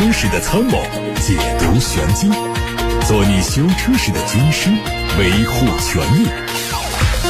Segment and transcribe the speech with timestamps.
[0.00, 0.82] 车时的参谋，
[1.20, 2.26] 解读玄机，
[3.06, 4.70] 做你修车时的军师，
[5.18, 6.26] 维护权益；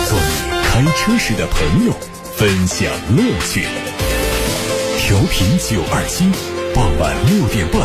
[0.09, 1.93] 做你开车时的朋友，
[2.37, 3.67] 分享乐趣。
[5.01, 6.31] 调频九二七，
[6.73, 7.83] 傍晚六点半，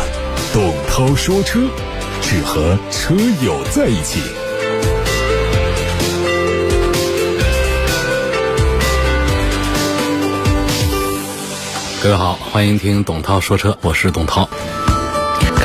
[0.52, 1.58] 董涛说车，
[2.22, 3.12] 只和车
[3.44, 4.20] 友在一起。
[12.00, 14.48] 各位好，欢迎听董涛说车，我是董涛。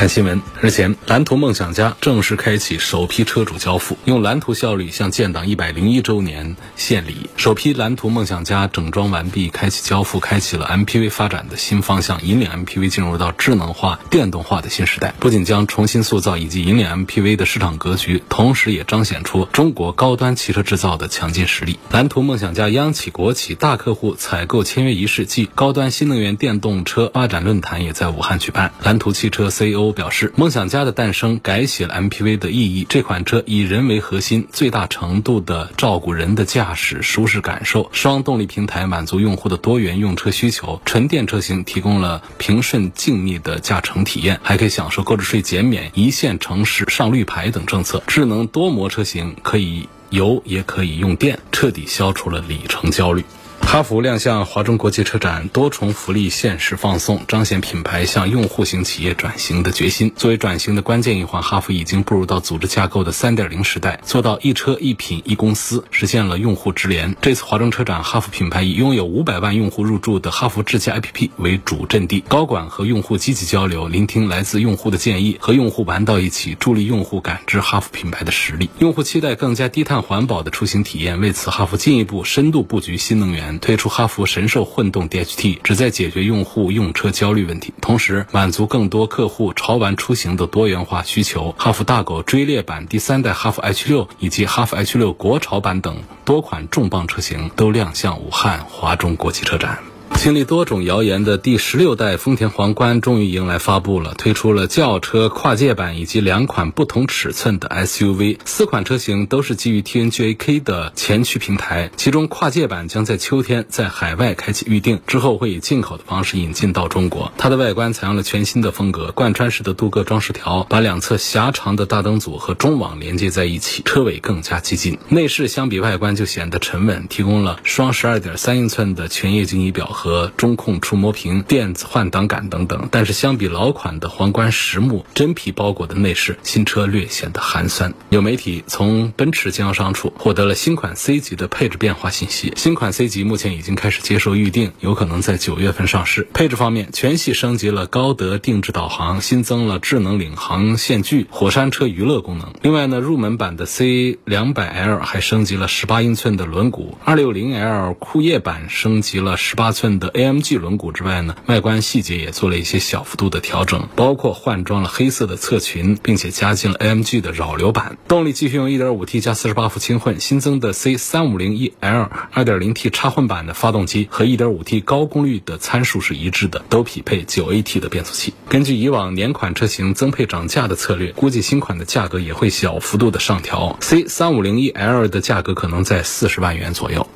[0.02, 7.30] 看新闻，日前，蓝图梦想家正式开启首批车主交付，用蓝图效率向建党一百零一周年献礼。
[7.38, 15.14] 首批蓝图梦想家整装完毕，开启交付，开启了 MPV 发展的新方向，引领 MPV 进入到智能化、电动化的新时代。
[15.20, 21.78] 不仅将重新塑造以及引领 MPV 的市场格局，同时也彰显出中国高端汽车制造的强劲实力。
[21.92, 28.74] 蓝图梦想家央企、国企大客户采购签约仪式暨高端新能源电动车发展论坛也在武汉举办。
[28.82, 29.91] 蓝图汽车 CEO。
[29.92, 32.86] 表示，梦想家的诞生改写了 MPV 的意义。
[32.90, 37.90] 这款车以人为核心，最大程度的照顾人的驾驶舒适感受。
[37.92, 40.82] 双动力平台满足用户的多元用车需求。
[40.86, 48.04] 纯电车型提供了平顺静谧的驾乘体验，还可以享受购置税减免、一线城市上绿牌等政策。
[48.08, 53.24] 智能多模车型可以油也可以用电，彻底消除了里程焦虑。
[53.72, 60.12] 哈弗亮相华中国际车展，多重福利限时放送，彰显品牌向用户型企业转型的决心。
[60.14, 67.16] 作为转型的关键一环，哈弗已经步入到组织架构的三点零时代，做到一车一品一公司，实现了用户直连。
[67.22, 78.70] 这次华中车展，哈弗品牌以拥有五百万用户入驻的哈弗智驾 APP 为主阵地，高管和用户积极交流，聆听来自用户的建议，和用户玩到一起，助力用户感知哈弗品牌的实力。
[78.80, 83.61] 用户期待更加低碳环保的出行体验，为此，哈弗进一步深度布局新能源。
[83.62, 91.54] 推出哈弗神兽混动 DHT，旨在解决用户用车焦虑问题，同时满足更多客户潮玩出行的多元化需求。
[91.58, 99.91] 哈弗大狗追猎版、第三代哈弗 H 六以及哈弗 H 六国潮版等多款重磅车型都亮相武汉华中国际车展。
[100.16, 117.32] 经历多种谣言的第十六代丰田皇冠终于迎来发布了，推出了轿车跨界版以及两款不同尺寸的 SUV，四款车型都是基于 TNGA-K 的前驱平台，其中跨界版将在秋天在海外开启预定，之后会以进口的方式引进到中国。
[117.40, 125.00] 它的外观采用了全新的风格，贯穿式的镀铬装饰条把两侧狭长的大灯组和中网连接在一起，车尾更加激进。
[125.10, 130.32] 内饰相比外观就显得沉稳，提供了双十二点三英寸的全液晶仪表和。
[130.38, 137.94] 中控触摸屏、电子换挡杆等等，但是相比老款的皇冠实木真皮包裹的内饰，新车略显得寒酸。
[138.10, 146.28] 有媒体从奔驰经销商处获得了新款 C 级的配置变化信息，新款 C 级目前已经开始接受预定，有可能在九月份上市。
[146.34, 152.54] 配置方面，全系升级了高德定制导航，新增了智能领航线距、火山车娱乐功能。
[152.64, 159.91] 另外呢，入门版的 C 两百 L 还升级了十八英寸的轮毂，二六零 L 酷夜版升级了十八寸。
[160.00, 167.98] 的 AMG 轮毂之外呢，外观细节也做了一些小幅度的调整，包括换装了黑色的侧裙，并且加进了 AMG 的扰流板。
[168.08, 178.34] 动力继续用 1.5T 加48伏轻混，新增的 C350eL 2.0T 插混版的发动机和 1.5T 高功率的参数是一致的，都匹配 9AT 的变速器。
[178.50, 187.08] 根据以往年款车型增配涨价的策略，估计新款的价格也会小幅度的上调，C350eL 的价格可能在四十万元左右。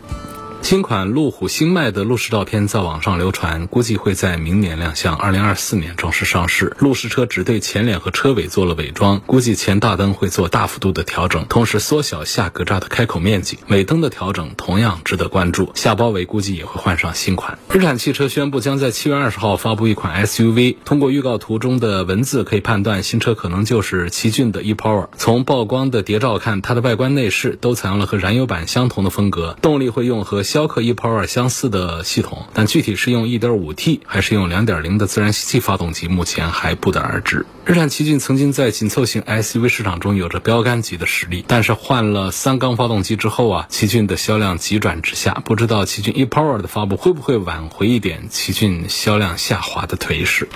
[0.65, 6.75] 新款路虎星脉的路试照片在网上流传，估计会在明年亮相，二零二四年正式上市。
[6.79, 13.59] 路试车只对前脸和车尾做了伪装，估计前大灯会做大幅度的调整，同时缩小下格栅的开口面积。
[13.67, 17.59] 尾灯的调整同样值得关注，下包围估计也会换上新款。
[17.69, 25.09] 日产汽车宣布将在七月二十号发布一款 SUV，通过预告图中的文字可以判断，新车可能就是奇骏的 ePower。
[25.15, 30.43] 从曝光的谍照看，它的外观内饰都采用了和燃油版相同的风格，动力会用和。
[30.55, 37.45] 逍客 ePower 相似的系统，但具体是用 1.5T 还是用2.0的自然吸气发动机，目前还不得而知。
[37.65, 45.33] 日产奇骏曾经在紧凑型 SUV 市场中有着标杆级的实力，但是换了三缸发动机之后啊，奇骏的销量急转直下。
[45.43, 50.47] 不知道奇骏 ePower 的发布会不会挽回一点奇骏销量下滑的颓势？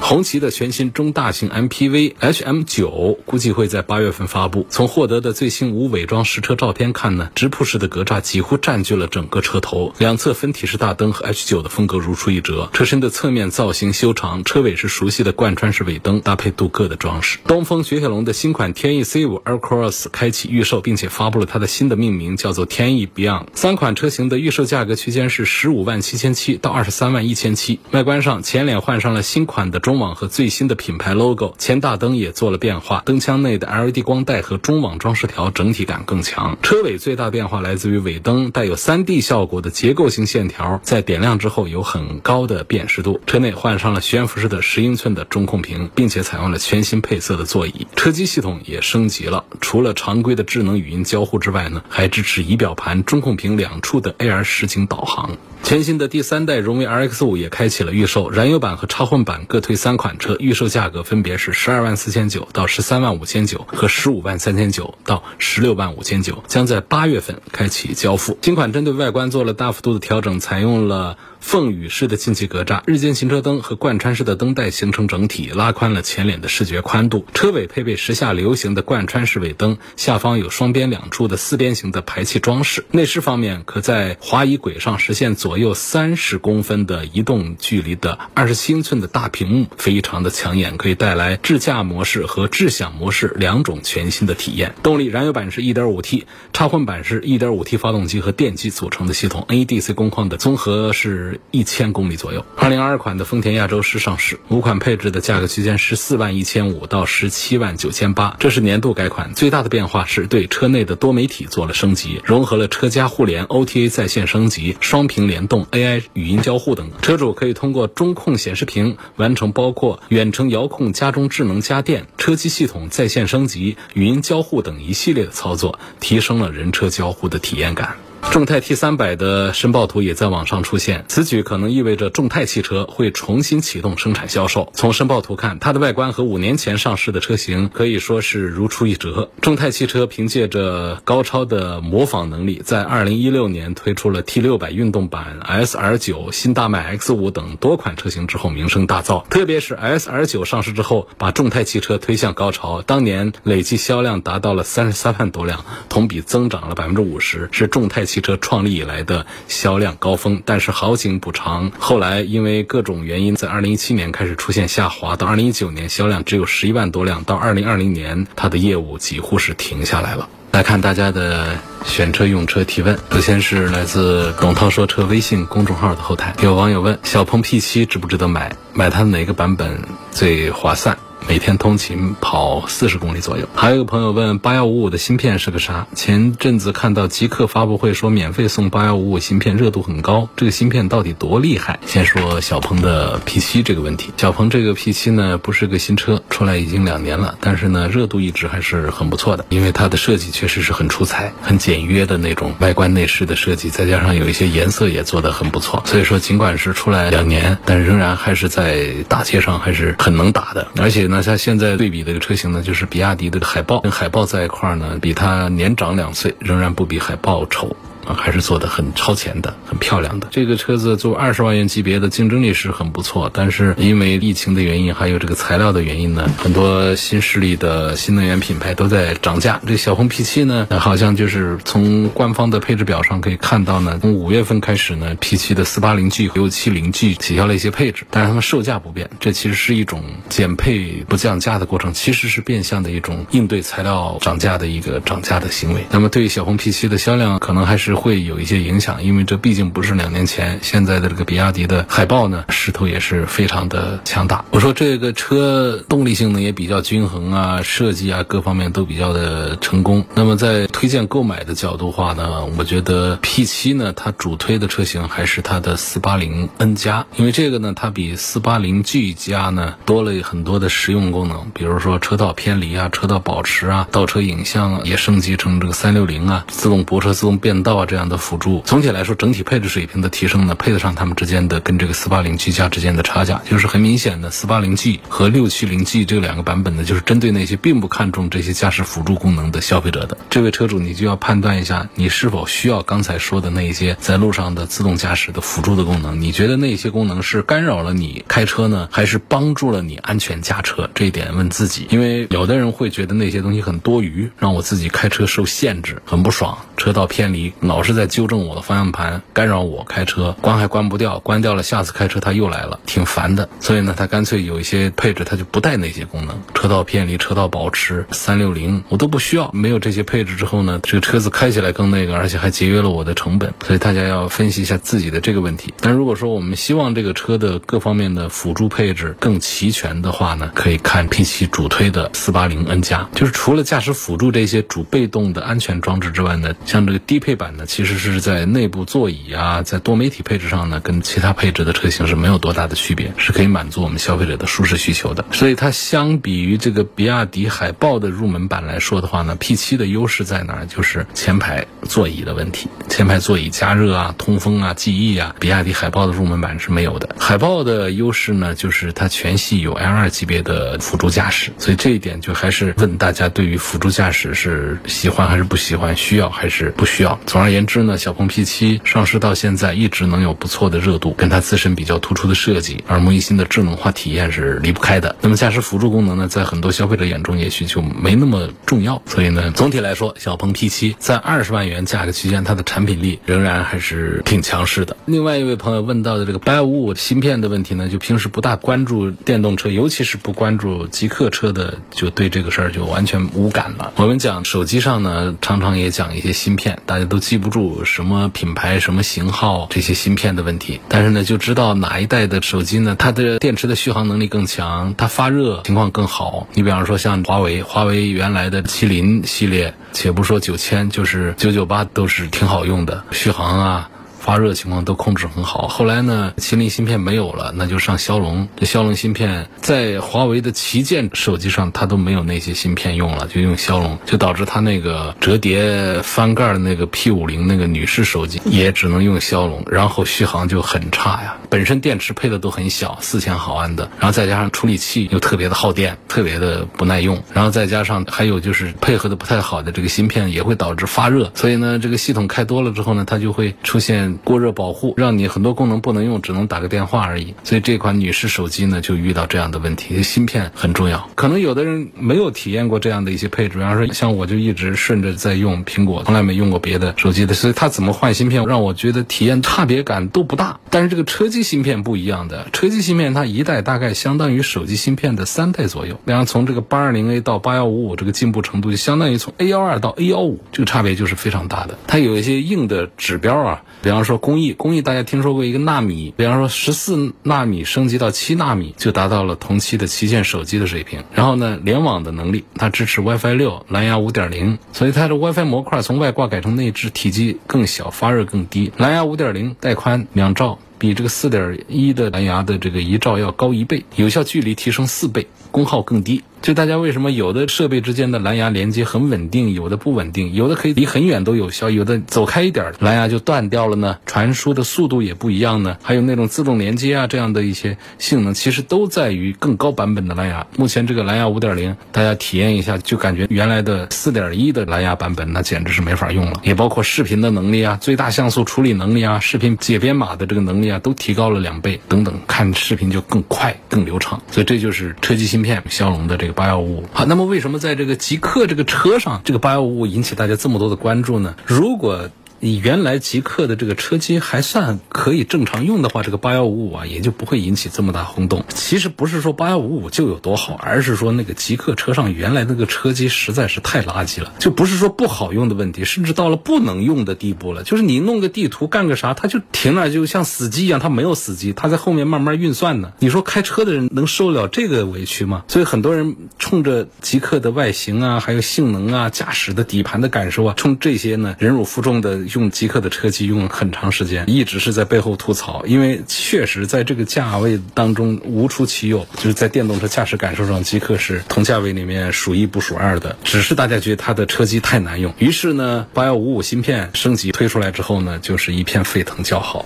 [0.00, 4.66] 红旗的全新中大型 MPV HM9 估计会在八月份发布。
[4.68, 12.68] 从获得的最新无伪装实车照片看呢，直瀑式的格栅几乎占据了整个车头，两侧分体式大灯和 H9 的风格如出一辙。
[12.72, 17.38] 车身的侧面造型修长，车尾是熟悉的贯穿式尾灯，搭配镀铬的装饰。
[17.46, 23.46] 东风雪铁龙的新款天翼 C5 Aircross 开启预售，并且发布了它的新的命名，叫做天翼 Beyond。
[23.54, 27.80] 三款车型的预售价格区间是十五万七千七到二十三万一千七。
[27.92, 29.78] 外观上，前脸换上了新款的。
[29.78, 36.58] 的中网和最新的品牌 logo，前大灯也做了变化，灯腔内的 LED 光带和中网装饰条整体感更强。
[36.62, 43.20] 车尾最大变化来自于尾灯带有 3D 效果的结构性线条，在点亮之后有很高的辨识度。
[43.26, 47.86] 车内换上了悬浮式的十英寸的中控屏，并且采用了全新配色的座椅。
[47.96, 55.36] 车机系统也升级了，除了常规的智能语音交互之外呢，还支持仪表盘、中控屏两处的 AR 实景导航。
[55.64, 68.38] 全新的第三代荣威 RX 五也开启了预售，燃油版和插混版各推三款车，预售价格分别是十二万四千九到十三万五千九和十五万三千九到十六万五千九，将在八月份开启交付。
[68.40, 71.16] 新款针对外外观做了大幅度的调整，采用了。
[71.40, 77.24] 凤羽式的进气格栅、日间行车灯和贯穿式的灯带形成整体，拉宽了前脸的视觉宽度。
[77.32, 82.84] 车尾配备时下流行的贯穿式尾灯，下方有双边两处的四边形的排气装饰。
[82.90, 94.74] 内饰方面，可在滑移轨上实现左右三十公分的移动距离的二十七英寸的大屏幕，非常的抢眼，可以带来智驾模式和智享模式两种全新的体验。
[94.82, 101.27] 动力，燃油版是 1.5T，插混版是 1.5T 发动机和电机组成的系统，NEDC 工况的综合是。
[101.50, 102.44] 一千公里左右。
[102.56, 109.34] 二零二二款的丰田亚洲狮上市，五款配置的价格区间十四万一千五到十七万九千八，这是年度改款。
[109.34, 116.90] 最大的变化是对车内的多媒体做了升级，融合了车家互联、OTA 在线升级、双屏联动、AI 语音交互等。
[117.02, 127.96] 车主可以通过中控显示屏完成包括远程遥控家中智能家电、车机系统在线升级、语音交互等一系列的操作，提升了人车交互的体验感。
[128.20, 134.70] 众泰 T 三百的申报图也在网上出现，此举可能意味着众泰汽车会重新启动生产销售。
[134.74, 139.30] 从申报图看，它的外观和五年前上市的车型可以说是如出一辙。
[139.40, 149.26] 众泰汽车凭借着高超的模仿能力，在二零一六年推出了 T 六百运动版、SR 九、新大迈 X 五等多款车型之后，名声大噪。
[149.28, 158.18] 特别是 SR 九上市之后，把众泰汽车推向高潮，当年累计销量达到了三十三万多辆，同比增长了百分之五十，是众泰汽。
[158.20, 170.28] 车创立以来的销量高峰，但是好景不长，后来因为各种原因，在二零一七年开始出现下滑，到二零一九年销量只有十一万多辆，到二零二零年它的业务几乎是停下来了。
[170.50, 178.54] 来看大家的选车用车提问，首先是来自董涛说车微信公众号的后台，有网友问：小鹏 P7 值不值得买？
[178.74, 180.98] 买它哪个版本最划算？
[181.28, 183.46] 每天通勤跑四十公里左右。
[183.54, 185.86] 还有个朋友问八幺五五的芯片是个啥？
[185.94, 190.30] 前阵子看到极客发布会说免费送八幺五五芯片，热度很高。
[190.36, 191.80] 这个芯片到底多厉害？
[191.84, 194.10] 先说小鹏的 P7 这个问题。
[194.16, 199.44] 小鹏这个 P7 呢，不是个新车，出来已经两年了，但是呢，热度一直还是很不错的。
[199.50, 205.82] 因为它的设计确实是很出彩，很简约的那种外观内饰的设计，再加上有一些颜色也做得很不错。
[205.84, 211.17] 所以说，尽管是出来两年，但仍然还是在大街上还是很能打的，而且呢。
[211.18, 217.74] 那像现在对比的这个车型呢，就是比亚迪的海豹跟海豹在一块儿呢，比它年长两岁，仍然不比海豹丑。
[218.14, 220.28] 还是做的很超前的，很漂亮的。
[220.30, 229.60] 这个车子做二十万元级别的竞争力是很不错，但是因为疫情的原因，还有这个材料的原因呢，很多新势力的新能源品牌都在涨价。
[229.66, 239.10] 这小鹏 P7 呢，好像就是从官方的配置表上可以看到呢，从五月份开始呢，P7 的 480G 和 670G 取消了一些配置，但是它们售价不变。
[239.20, 245.84] 这其实是一种减配不降价的过程，其实是变相的一种应对材料涨价的一个涨价的行为。
[245.90, 247.97] 那么对于小鹏 P7 的销量，可能还是。
[247.98, 250.60] 会有一些影响，因为这毕竟不是两年前。
[250.62, 254.44] 现在的这个比亚迪的海豹呢，势头也是非常的强大。
[254.50, 260.04] 我说这个车动力性能也比较均衡啊，设计啊各方面都比较的成功。
[260.14, 277.87] 那么在推荐购买的角度话呢，我觉得 P7 呢，它主推的车型还是它的 480N 加，因为这个呢，它比 480G 加呢多了很多的实用功能，比如说车道偏离啊、车道保持啊、倒车影像啊也升级成这个360啊、自动泊车、自动变道啊。
[277.88, 290.16] 这样的辅助，总体来说，整体配置水平的提升呢，配得上他们之间的跟这个四八零 G 加之间的差价，就是很明显的，四八零 G 和六七零 G 这两个版本呢，就是针对那些并不看重这些驾驶辅助功能的消费者的。
[290.30, 296.20] 这位车主，你就要判断一下，你是否需要刚才说的那一些在路上的自动驾驶的辅助的功能？
[296.20, 300.90] 你觉得那些功能是干扰了你开车呢，还是帮助了你安全驾车？
[300.94, 307.52] 这一点问自己，因为有的人会觉得那些东西很多余，让我自己开车受限制，很不爽，车道偏离。
[307.68, 313.48] 老是在纠正我的方向盘，干扰我开车，关还关不掉，关掉了，下次开车它又来了，挺烦的。
[313.60, 319.50] 所以呢，它干脆有一些配置它就不带那些功能，车道偏离、车道保持、三六零我都不需要。
[319.52, 323.52] 没有这些配置之后呢，这个车子开起来更那个，而且还节约了我的成本。
[323.64, 325.74] 所以大家要分析一下自己的这个问题。
[325.80, 345.24] 但如果说我们希望这个车的各方面的辅助配置更齐全的话呢，可以看 P7 主推的四八零 N 加，就是除了驾驶辅助这些主被动的安全装置之外呢，像这个低配版呢，其实是在内部座椅啊，在多媒体配置上呢，跟其他配置的车型是没有多大的区别，是可以满足我们消费者的舒适需求的。
[345.32, 350.64] 所以它相比于这个比亚迪海豹的入门版来说的话呢，P7 的优势在哪？
[350.68, 357.16] 就是前排座椅的问题，前排座椅加热啊、通风啊、记忆啊，比亚迪海豹的入门版是没有的。
[357.18, 367.18] 海豹的优势呢，就是它全系有 L2 级别的辅助驾驶，所以这一点就还是问大家对于辅助驾驶是喜欢还是不喜欢，需要还是不需要。
[367.26, 375.16] 总而言之呢，小鹏 P7 上市到现在一直能有不错的热度，跟它自身比较突出的设计、耳目一新的智能化体验是离不开的。
[375.20, 379.00] 那么驾驶辅助功能呢，在很多消费者眼中也许就没那么重要。
[379.06, 384.96] 所以呢，总体来说，小鹏 P7 在二十万元价格区间，它的产品力仍然还是挺强势的。
[385.06, 393.92] 另外一位朋友问到的这个八五五芯片的问题呢，就平时不大关注电动车，尤其是不关注极客车的，就对这个事儿就完全无感了。
[393.96, 406.46] 我们讲手机上呢，常常也讲一些芯片，大家都记不住什么品牌、什么型号这些芯片的问题，但是呢，就知道哪一代的手机呢，它的电池的续航能力更强，它发热情况更好。
[406.54, 413.90] 你比方说像华为，华为原来的麒麟系列，且不说九千，就是九九八都是挺好用的，续航啊。
[414.28, 415.68] 发热情况都控制很好。
[415.68, 418.46] 后来呢，麒麟芯片没有了，那就上骁龙。
[418.58, 431.34] 这骁龙芯片在华为的旗舰手机上，它都没有那些芯片用了，就用骁龙，就导致它那个折叠翻盖的那个 P 五零那个女士手机也只能用骁龙，然后续航就很差呀。
[431.48, 441.32] 本身电池配的都很小，四千毫安的，然后再加上处理器又特别的耗电，特别的不耐用，然后再加上还有就是配合的不太好的这个芯片也会导致发热。
[441.34, 444.17] 所以呢，这个系统开多了之后呢，它就会出现。
[444.24, 447.34] 过热保护让你很多功能不能用，只能打个电话而已。
[447.44, 450.02] 所以这款女士手机呢，就遇到这样的问题。
[450.02, 453.58] 芯片很重要，可能有的人没有体验过这样的一些配置。
[453.58, 460.60] 比方说，像我就一直顺着在用苹果，从来没用过别的手机的，所以它怎么换芯片，让我觉得体验差别感都不大。
[460.70, 466.00] 但是这个车机芯片不一样的，车机芯片它一代大概相当于手机芯片的三代左右。
[466.04, 471.78] 比方从这个八二零 A 到八幺五五，这个进步程度就相当于从 A 幺二到 A 幺五，这个差别就是非常大的。
[471.86, 481.04] 它有一些硬的指标啊，比方说说工艺，工艺大家听说过一个纳米，比方说十四纳米升级到七纳米，就达到了同期的旗舰手机的水平。
[481.14, 488.72] 然后呢，联网的能力，它支持 WiFi 六、蓝牙五点零，所以它的 WiFi 模块从外挂改成内置，体积更小，发热更低。
[488.78, 496.22] 蓝牙五点零带宽两兆，比这个四点一的蓝牙的这个一兆要高一倍，有效距离提升四倍，功耗更低。
[496.40, 503.98] 就大家为什么有的设备之间的蓝牙连接很稳定，有的不稳定，有的可以离很远都有效，有的走开一点蓝牙就断掉了呢？
[504.06, 505.76] 传输的速度也不一样呢。
[505.82, 510.46] 还有那种自动连接啊这样的一些性能，其实都在于更高版本的蓝牙。
[510.56, 516.40] 目前这个蓝牙五点零，大家体验一下，就感觉原来的四点一的蓝牙版本那简直是没法用了。
[516.44, 524.22] 也包括视频的能力啊，最大像素处理能力啊，视频解编码的这个能力啊，都提高了两倍等等，看视频就更快更流畅。
[524.30, 526.84] 所以这就是车机芯片骁龙的这八幺五五。
[526.92, 531.34] 好，那么为什么在这个极客这个车上，这个八幺五五引起大家这么多的关注呢？
[531.46, 532.08] 如果
[532.40, 538.44] 你原来极客的这个车机还算可以正常用的话，这个八幺五五啊也就不会引起这么大轰动。
[538.48, 547.64] 其实不是说八幺五五就有多好，而是说那个极客车上原来那个车机实在是太垃圾了，就不是说不好用的问题，甚至到了不能用的地步了。
[547.64, 552.92] 就是你弄个地图干个啥，它就停了，就像死机一样，它没有死机，它在后面慢慢运算呢。
[553.00, 555.42] 你说开车的人能受了这个委屈吗？
[555.48, 562.27] 所以很多人冲着极客的外形啊，还有性能啊、驾驶的底盘的感受啊，冲这些呢忍辱负重的。
[562.34, 573.16] 用极客的车机用了很长时间，一直是在背后吐槽，因为确实在这个价位当中无出其右，就是在电动车驾驶感受上，极客是同价位里面数一不数二的。
[573.24, 579.64] 只是大家觉得它的车机太难用，于是呢，八幺五五芯片升级推出来之后呢，就是一片沸腾叫好。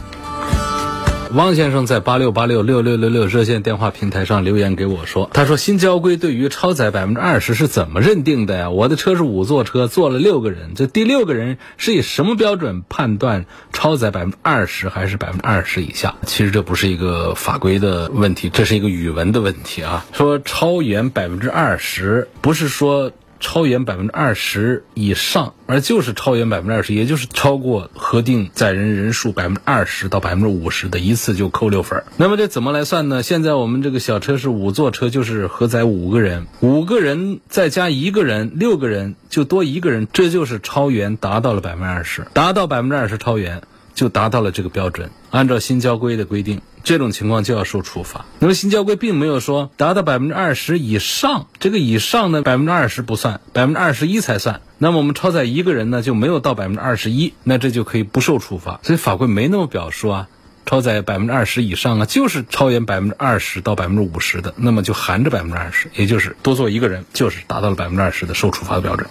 [1.35, 8.69] 汪先生在八六八六六六六六热线电话平台上留言给我说：“他说新交规对于超载百分之二十是怎么认定的呀？
[8.69, 16.17] 我的车是五座车，坐了六个人，这第六个人是以什么标准判断超载百分之二十还是百分之二十以下？
[16.27, 20.05] 其实这不是一个法规的问题，这是一个语文的问题啊。
[20.13, 23.11] 说超员百分之二十，不是说。”
[23.43, 32.05] 超员百分之二十以上，而就是超员百分之二十，也就是超过核定载人人数百分之二十到百分之五十的一次就扣六分。
[32.17, 33.23] 那么这怎么来算呢？
[33.23, 43.63] 现在我们这个小车是五座车，就是核载五个人，五个人再加一个人，六个人就多一个人，这就是超员达到了百分之二十，达到百分之二十超员
[43.95, 45.11] 就达到了这个标准。
[45.31, 48.27] 按照新交规的规定，这种情况就要受处罚。
[48.39, 54.61] 那么新交规并没有说达到百分之二十以上，这个以上呢，百分之二十不算，百分之二十一才算。
[54.77, 58.81] 那么我们超载一个人呢，就没有到百分之二十一，那这就可以不受处罚。
[58.83, 60.29] 所以法规没那么表述啊，
[60.67, 69.09] 超载百分之二十以上啊，就是超员百分之二十到百分之五十的，那么就含着百分之二十，也就是多坐一个人，就是达到了百分之二十的受处罚的标准。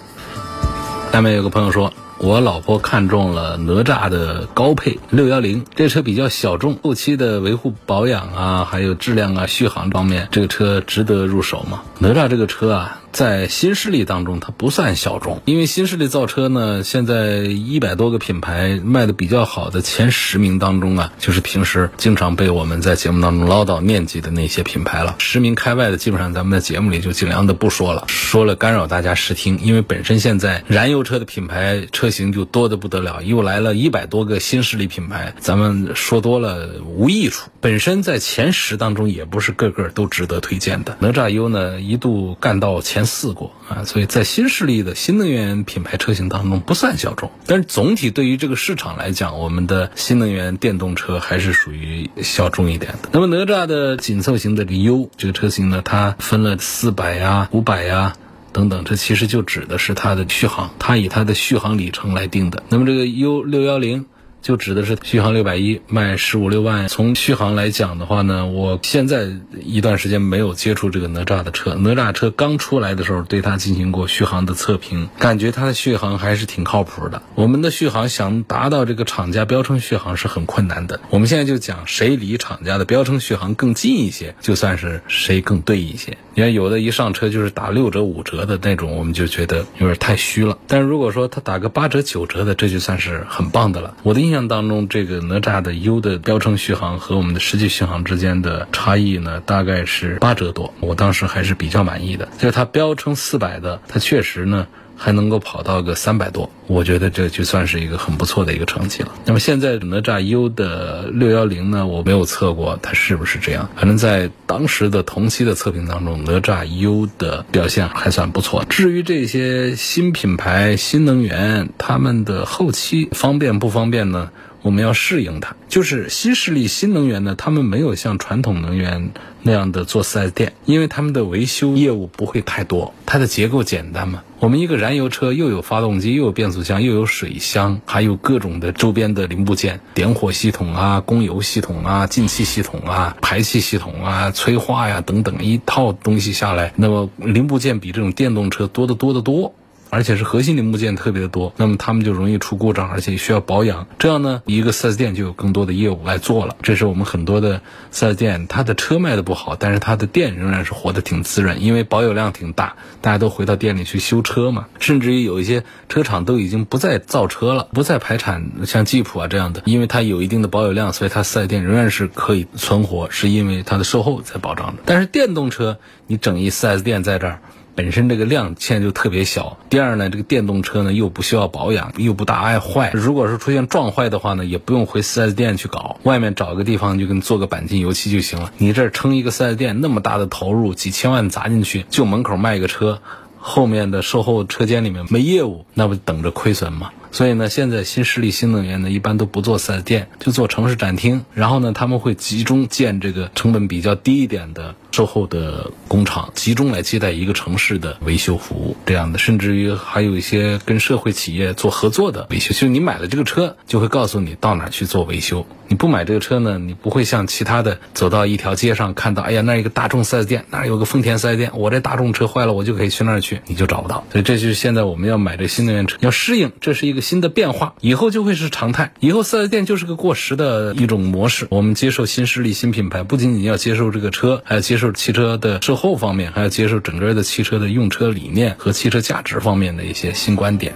[1.10, 1.92] 下面有个朋友说。
[2.22, 11.82] 我老婆看中了哪吒的高配六幺零，这车比较小众，后期的维护保养啊，还有质量啊、续航方面，这个车值得入手吗？
[11.98, 13.01] 哪吒这个车啊。
[13.12, 25.16] 在新势力当中，它不算小众，因为新势力造车呢，现在一百多个品牌卖的比较好的前十名当中啊，就是平时经常被我们在节目当中唠叨念及的那些品牌了。
[25.18, 37.50] 十名开外的，基本上咱们在节目里就尽量的不说了，说了干扰大家视听，因为本身现在燃油车的品牌车型就多的不得了，又来了一百多个新势力品牌，咱们说多了无益处。
[37.60, 40.96] 本身在前十当中也不是个个都值得推荐的。
[40.98, 43.01] 哪吒 U 呢，一度干到前。
[43.04, 53.08] 四过啊，所以在新势力的新能源品牌车型当中不算小众，但是总体对于这个市场来讲，我们的新能源电动车还是属于小众一点的。
[53.12, 58.14] 那么哪吒的紧凑型的 U 这个车型呢，它分了四百呀、五百呀
[58.52, 62.62] 等等，这其实就指的是它的续航，它以它的续航里程来定的。
[62.68, 64.06] 那么这个 U 六幺零。
[64.42, 66.88] 就指的是续航六百一，卖十五六万。
[66.88, 69.28] 从续航来讲的话呢，我现在
[69.62, 71.74] 一段时间没有接触这个哪吒的车。
[71.74, 77.22] 哪吒车刚出来的时候，对它进行过续航的测评，感觉它的续航还是挺靠谱的。
[77.36, 81.00] 我们的续航想达到这个厂家标称续航是很困难的。
[81.10, 86.18] 我们现在就讲谁离厂家的标称续航更近一些，就算是谁更对一些。
[86.34, 90.58] 你看有的一上车就是打六折五折的那种，我们就觉得有点太虚了。
[90.66, 93.94] 但是如果说他打个八折九折的，这就算是很棒的了。
[94.02, 100.72] 我的印印象当中，这个哪吒的 U 的标称续航和我们的实际续航之间的差异呢，大概是八折多。
[100.80, 102.26] 我当时还是比较满意的。
[102.38, 104.66] 就是它标称四百的，它确实呢。
[104.96, 109.12] 还能够跑到个三百多，我觉得这就算是一个很不错的一个成绩了。
[109.24, 111.86] 那么现在哪吒 U 的六幺零呢？
[111.86, 118.64] 我没有测过它是不是这样，反正在当时的同期的测评当中，哪吒 U 的表现还算不错。
[118.68, 124.30] 至于这些新品牌、新能源，他们的后期方便不方便呢？
[124.62, 129.10] 我们要适应它，就是新势力新能源呢，他们没有像传统能源
[129.42, 134.22] 那样的做 4S 店，因为他们的维修业务不会太多，它的结构简单嘛。
[134.38, 149.54] 我们一个燃油车又有发动机，又有变速箱，又有水箱，还有各种的周边的零部件，点火系统啊、供油系统啊、进气系统啊、排气系统啊、催化呀等等一套东西下来，那么零部件比这种电动车多得多得多。
[149.92, 153.86] 而且是核心零部件特别的多，那么他们就容易出故障，而且需要保养。
[153.98, 156.56] 这样呢，一个 4S 店就有更多的业务来做了。
[156.62, 157.60] 这是我们很多的
[157.92, 164.64] 4S 店，它的车卖的不好，但是它的店仍然是活得挺滋润，因为保有量挺大，大家都回到店里去修车嘛。
[164.80, 174.82] 甚至于有一些车厂都已经不再造车了，不再排产，像吉普啊这样的，因为它有一定的保有量，所以它 4S 店仍然是可以存活，是因为它的售后在保障的。
[174.86, 175.76] 但是电动车，
[176.06, 177.40] 你整一 4S 店在这儿。
[177.74, 179.58] 本身这个量现在就特别小。
[179.70, 182.90] 第二呢，这个电动车呢又不需要保养，又不大爱坏。
[182.92, 188.52] 如果是出现撞坏的话呢，也不用回 4S 店去搞，外面找个地方就给你做个钣金油漆就行了。
[188.58, 193.00] 你这儿撑一个 4S 店，那么大的投入，几千万砸进去，就门口卖个车，
[193.38, 196.90] 后面的售后车间里面没业务，那不等着亏损吗？
[197.12, 201.24] 所以呢，现在新势力新能源呢，一般都不做 4S 店，就做城市展厅。
[201.34, 209.18] 然后呢，他们会集中建这个成本比较低一点的售后的工厂，集中来接待一个城市的维修服务这样的。
[209.18, 215.46] 甚至于还有一些跟社会企业做合作的维修，就是你买了这个车，就会告诉你到哪去做维修。
[215.68, 224.04] 你不买这个车呢，你不会像其他的走到一条街上看到，哎呀，那一个大众 4S 店，那有个丰田 4S 店，我这大众车坏了，我就可以去那儿去，你就找不到。
[224.12, 227.01] 所以这就是现在我们要买这新能源车要适应，这是一个。
[227.02, 231.46] 新的变化以后就会是常态，以后四 S 店就是个过时的一种模式。
[231.50, 240.72] 我们接受新势力、新品牌，不仅仅要接受这个车，还要接受汽车的售后方面，还要接受整个的汽车的用车理念和汽车价值方面的一些新观点。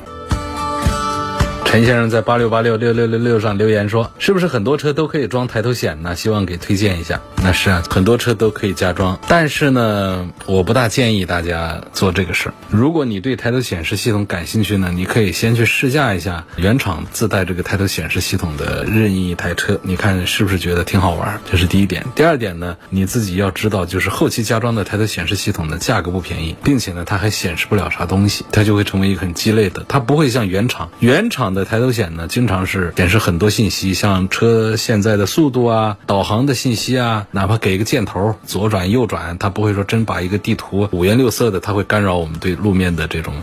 [1.76, 6.16] 陈先生在八六八六六六六六上留言说：“是不是很多车都可以装抬头显呢？
[6.16, 12.54] 希望给推荐一下。”那是啊，很多车都可以加装，但是呢，我不大建议大家做这个事儿。
[12.70, 21.38] 如果你对抬头显示系统感兴趣呢，你可以先去试驾一下原厂自带这个抬头显示系统的任意一台车，你看是不是觉得挺好玩？
[21.50, 22.02] 这是第一点。
[22.14, 31.65] 第二点呢，你自己要知道，就是后期加装的抬头显示系统的价格不便宜，并且呢，它还显示不了啥东西，它就会成为一个很鸡肋的，它不会像原厂原厂的。
[31.66, 43.34] 抬头显呢，经常是显示很多信息，像车现在的速度啊、导航的信息啊，哪怕给一个箭头，左转右转，它不会说真把一个地图五颜六色的，它会干扰我们对路面的这种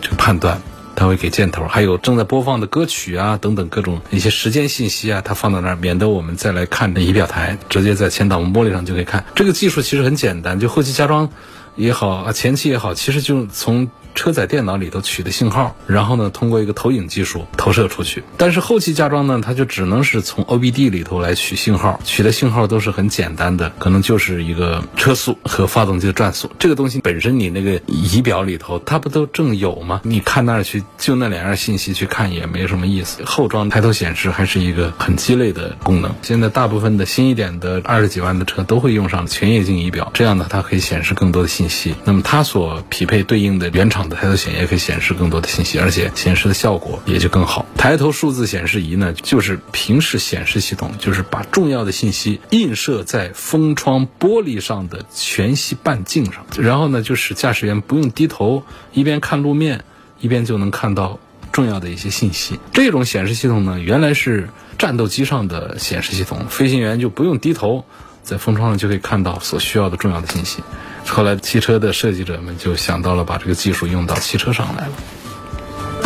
[0.00, 0.60] 这个判断，
[0.94, 9.24] 它会给箭头，还有正在播放的歌曲啊等等各种一些时间信息啊，它放到那儿，免得我们再来看这仪表台，直接在前挡风玻璃上就可以看。
[9.34, 11.28] 这个技术其实很简单，就后期加装
[11.76, 13.90] 也好啊，前期也好，其实就从。
[14.14, 18.22] 车载电脑里头取的信号，然后呢，通过一个投影技术投射出去。
[18.36, 26.50] 但是后期加装呢，它就只能是从 OBD 里头来取信号，取的信号都是很简单的，可能就是一个车速和发动机的转速。
[26.58, 30.00] 这个东西本身你那个仪表里头它不都正有吗？
[30.04, 33.22] 你看那儿去，就那两样信息去看也没什么意思。
[33.24, 36.14] 后装抬头显示还是一个很鸡肋的功能。
[36.22, 41.94] 现在大部分的新一点的二十几万的车都会用上全液晶仪表，这样呢，它可以显示更多的信息。
[42.04, 43.99] 那么它所匹配对应的原厂。
[44.08, 47.66] 抬头显也可以显示更多的信息，而且显示的效果也就更好。
[47.76, 59.84] 抬头数字显示仪呢，就是平视显示系统，就是把重要的信息映射在风窗玻璃上的全息半径上，然后呢，就使驾驶员不用低头，一边看路面，
[60.20, 61.18] 一边就能看到
[61.52, 62.58] 重要的一些信息。
[62.72, 67.84] 这种显示系统呢，原来是战斗机上的显示系统，飞行员就不用低头，
[68.22, 70.62] 在风窗上就可以看到所需要的重要的信息。
[71.06, 74.92] 后来，汽车的设计者们就想到了把这个技术用到汽车上来了。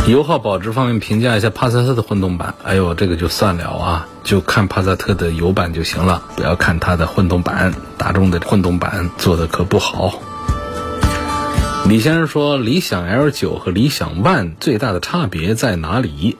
[0.07, 2.55] 油耗保值方面，评价一下帕萨特的混动版。
[2.63, 7.75] 哎呦，这个就算了啊，就看帕萨特的油版就行了，不要看它的混动版。
[7.97, 10.21] 大众的混动版做的可不好。
[11.89, 16.37] 李先生说，理想 L 九和理想 ONE 最大的差别在哪里？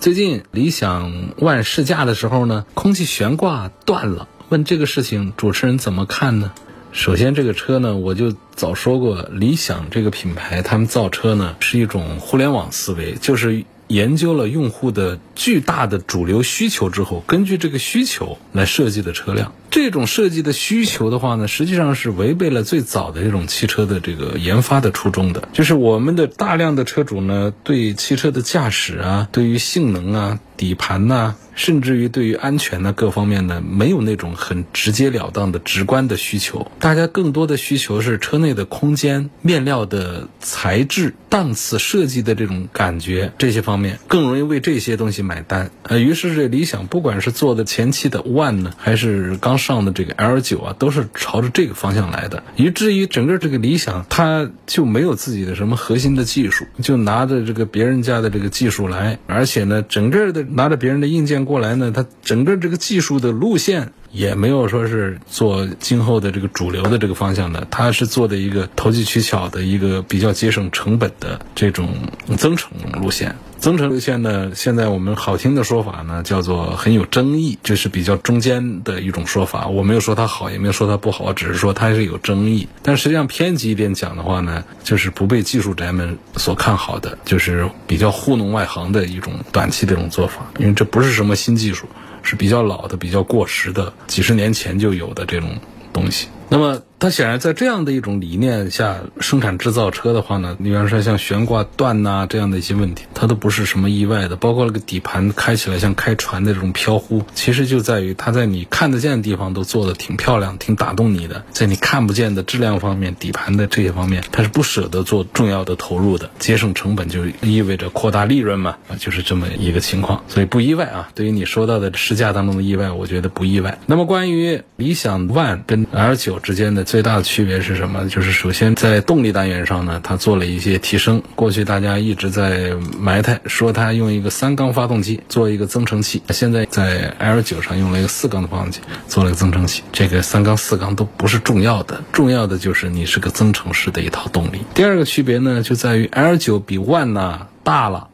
[0.00, 4.28] 最近理想 ONE 试驾的时候呢，空气悬挂断了。
[4.48, 6.52] 问这个事情，主持人怎么看呢？
[6.96, 19.52] 首先，这个车呢，我就早说过，理想这个品牌，他们造车呢是一种互联网思维，就是研究了用户的巨大的主流需求之后，根据这个需求来设计的车辆。
[19.70, 30.40] 这种设计的需求的话呢，实际上是违背了最早的这种汽车的这个研发的初衷的，就是我们的大量的车主呢，对汽车的驾驶啊，对于性能啊。
[30.56, 36.70] 底盘呐，甚至于对于安全呢各方面呢，没有那种很直截了当的直观的需求。
[36.78, 45.70] 大家更多的需求是车内的空间、面料的材质、档次设计的这种感觉，这些方面更容易为这些东西买单。
[45.82, 52.42] 呃，于是这理想不管是做的前期的 One 呢，还是刚上的这个 L 九啊，都是朝着这个方向来的。
[52.56, 60.44] 以至于整个这个理想，它就没有自己的什么核心的技术，就拿着这个别人家的这个技术来，而且呢，整个的。
[60.56, 71.90] 拿着别人的硬件过来呢，它整个这个技术的路线也没有说是做今后的这个主流的这个方向的，它是做的一个投机取巧的一个比较节省成本的这种
[72.38, 73.36] 增程路线。
[73.58, 79.66] 增程路线呢，现在我们好听的说法呢叫做很有争议，就是比较中间的一种说法。
[79.66, 82.66] 我没有说它好，也没有说它不好，只是说它是有争议。
[82.82, 90.46] 但实际上偏激一点讲的话呢，就是不被技术宅们所看好的，就是比较糊弄外行的一种短期的一种做法。
[90.58, 91.86] 因为这不是什么新技术，
[92.26, 95.56] 是比较老的、比较过时的，几十年前就有的这种
[95.92, 96.26] 东西。
[96.48, 96.78] 那么。
[96.98, 104.36] 它显然在这样的一种理念下生产制造车的话呢，你比方说像悬挂断呐这样的一些问题，它都不是什么意外的。
[104.36, 121.10] 包括那个底盘开起来像开船的这种飘忽，其实就在于它在你看得见的地方都做的挺漂亮、挺打动你的，在你看不见的质量方面、底盘的这些方面，它是不舍得做重要的投入的，节省成本就意味着扩大利润嘛，啊，就是这么一个情况，所以不意外啊。
[121.14, 123.78] 对于你说到的试驾当中的意外，我觉得不意外。
[123.84, 126.86] 那么关于理想 ONE 跟 L 九之间的。
[126.96, 128.08] 最大的区别是什么？
[128.08, 131.22] 就是首先在动力单元上呢，它做了一些提升。
[131.34, 139.82] 过去大家一直在埋汰，说它用一个三缸发动机做一个增程器，现在在 L 九上用了一个四缸的发动机做了个增程器。
[139.92, 144.62] 这个三缸四缸都不是重要的，重要的就是你是个增程式的一套动力。
[144.72, 148.08] 第二个区别呢，就在于 L 九比 One 呢大了。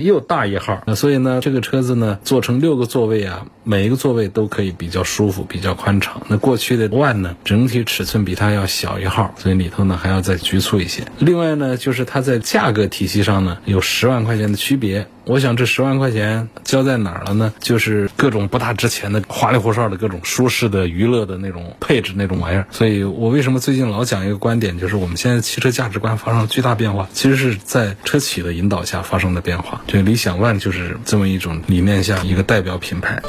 [0.00, 6.22] 又大一号，那所以呢，这个车子呢做成六个座位啊，每一个座位都可以比较舒服、比较宽敞。
[6.28, 11.02] 那过去的 One 呢，整体尺寸比它要小一号，所以里头呢还要再局促一些。
[11.18, 15.06] 另外呢，就是它在价格体系上呢有十万块钱的区别。
[15.24, 17.52] 我想这十万块钱交在哪儿了呢？
[17.60, 22.66] 就是各种不大值钱的花里胡哨的各种舒适的娱乐的那种配置那种玩意儿。
[22.70, 29.80] 所以我为什么最近老讲一个观点，就是我们现在汽车价值观发生了巨大变化，其实是在车企的引导下发生的变化。
[29.86, 33.22] 这理想 ONE 就是这么一种理念下一个代表品牌。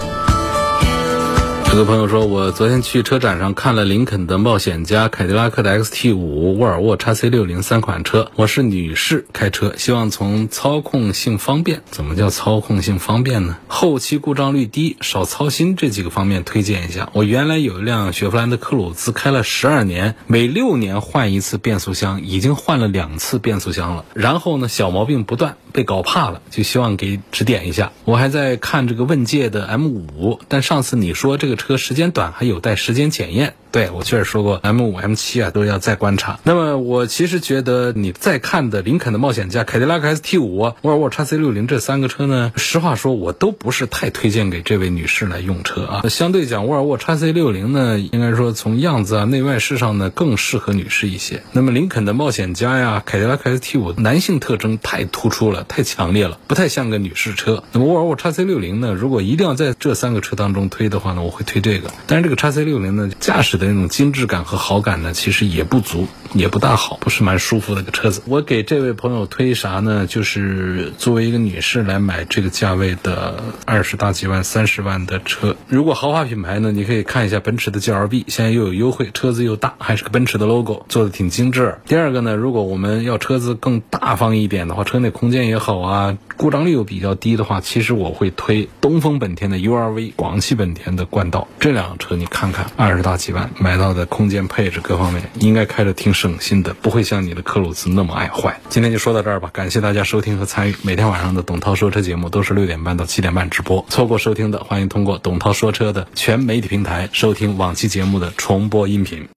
[1.74, 8.30] 有个朋友说，我昨天去车展上看了林肯的冒险家、凯迪拉克的 XT 五、沃尔沃 x C 六零三款车。
[8.36, 13.58] 我是女士开车，希望从操控性方便，怎么叫操控性方便呢？
[13.68, 17.10] 后期故障率低、少操心这几个方面推荐一下。
[17.12, 24.06] 我原来有一辆雪佛兰的科鲁兹，开了十二年，每六年换一次变速箱，已经换了两次变速箱了。
[24.14, 27.92] 然后呢，小毛病不断，被搞怕了，就希望给指点一下。
[28.06, 33.56] 我还在看这个问界的 M 五，但上次你说这个车时间短，还有待时间检验。
[33.72, 36.40] 对我确实说过，M 五、M 七啊都要再观察。
[36.44, 46.04] 那么我其实觉得你再看的林肯的冒险家、凯迪拉克 ST 五、沃尔沃 x C 六零这三个车呢，实话说我都不是太推荐给这位女士来用车啊。
[46.08, 51.42] 相对讲，沃尔沃 x C 六零呢，应该说从样子啊、内外饰上呢更适合女士一些。
[51.52, 57.64] 那么林肯的冒险家呀、凯迪拉克 ST 五，男性特征太突出了，太强烈了，不太像个女士车。
[57.72, 61.92] 那么沃尔沃 x C 六零呢，如果一定要在这三个车当中推的话呢，我会推这个。
[62.08, 68.22] 但是这个 x C 六零呢，驾驶的那种精致感和好感呢，其实也不足，也不大好，不是蛮舒服的个车子。
[68.26, 70.06] 我给这位朋友推啥呢？
[70.08, 75.56] 就是作为一个女士来买这个价位的二十大几万、三十万的车。
[75.68, 81.76] 如果豪华品牌呢，你可以看一下奔驰的 GLB，现在又有优惠，车子又大，还是个奔驰的 logo，做的挺精致。
[81.86, 93.52] 第二个呢，如果我们要车子更大方一点的话，车内空间也也好啊，故障率又比较低的话，其实我会推东风本田的 URV，广汽本田的冠道这辆车，你看看二十大几万。
[93.60, 98.60] 买到的空间配置各方面应该开着挺省心的，不会像你的科鲁兹那么爱坏。
[98.68, 100.76] 今天就说到这儿吧，感谢大家收听和参与。
[100.82, 109.28] 每天晚上的董涛说车节目都是六点半到七点半直播，错过收听的，欢迎通过董涛说车的全媒体平台收听往期节目的重播音频。